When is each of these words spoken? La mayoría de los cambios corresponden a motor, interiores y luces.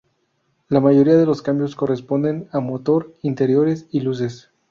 La 0.67 0.79
mayoría 0.79 1.15
de 1.15 1.27
los 1.27 1.43
cambios 1.43 1.75
corresponden 1.75 2.49
a 2.53 2.59
motor, 2.59 3.13
interiores 3.21 3.85
y 3.91 3.99
luces. 3.99 4.49